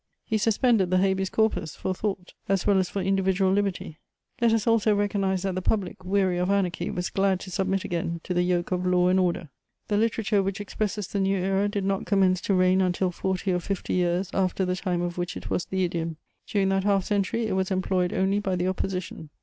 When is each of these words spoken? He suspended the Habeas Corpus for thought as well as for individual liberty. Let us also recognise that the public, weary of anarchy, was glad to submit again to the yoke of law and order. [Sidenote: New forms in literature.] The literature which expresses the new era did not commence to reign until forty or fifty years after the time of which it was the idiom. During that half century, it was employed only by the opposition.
He 0.25 0.39
suspended 0.39 0.89
the 0.89 0.97
Habeas 0.97 1.29
Corpus 1.29 1.75
for 1.75 1.93
thought 1.93 2.33
as 2.49 2.65
well 2.65 2.79
as 2.79 2.89
for 2.89 3.03
individual 3.03 3.51
liberty. 3.51 3.99
Let 4.41 4.51
us 4.51 4.65
also 4.65 4.95
recognise 4.95 5.43
that 5.43 5.53
the 5.53 5.61
public, 5.61 6.03
weary 6.03 6.39
of 6.39 6.49
anarchy, 6.49 6.89
was 6.89 7.11
glad 7.11 7.39
to 7.41 7.51
submit 7.51 7.83
again 7.83 8.19
to 8.23 8.33
the 8.33 8.41
yoke 8.41 8.71
of 8.71 8.83
law 8.83 9.09
and 9.09 9.19
order. 9.19 9.51
[Sidenote: 9.51 9.51
New 9.51 9.61
forms 9.61 9.69
in 9.69 9.75
literature.] 9.77 9.89
The 9.89 9.97
literature 9.97 10.43
which 10.43 10.59
expresses 10.61 11.07
the 11.07 11.19
new 11.19 11.37
era 11.37 11.69
did 11.69 11.85
not 11.85 12.07
commence 12.07 12.41
to 12.41 12.55
reign 12.55 12.81
until 12.81 13.11
forty 13.11 13.51
or 13.53 13.59
fifty 13.59 13.93
years 13.93 14.31
after 14.33 14.65
the 14.65 14.75
time 14.75 15.03
of 15.03 15.19
which 15.19 15.37
it 15.37 15.51
was 15.51 15.65
the 15.65 15.83
idiom. 15.83 16.17
During 16.47 16.69
that 16.69 16.83
half 16.83 17.03
century, 17.05 17.45
it 17.45 17.53
was 17.53 17.69
employed 17.69 18.11
only 18.11 18.39
by 18.39 18.55
the 18.55 18.67
opposition. 18.69 19.29